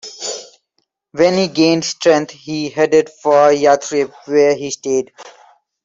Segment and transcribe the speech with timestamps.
[1.11, 5.11] When he gained strength, he headed for Yathrib, where he stayed.